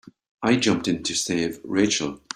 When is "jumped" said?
0.55-0.87